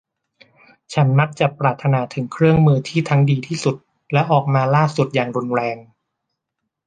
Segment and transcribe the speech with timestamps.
[0.93, 3.75] ฉันมักจะปรารถนาถึงเครื่องมือที่ทั้งดีที่สุด
[4.13, 5.77] และออกมาล่าสุดอย่างรุนแรง